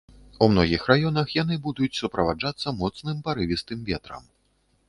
У 0.43 0.45
многіх 0.53 0.85
раёнах 0.91 1.33
яны 1.43 1.59
будуць 1.67 1.91
суправаджацца 1.99 2.73
моцным 2.81 3.23
парывістым 3.29 3.79
ветрам. 3.93 4.23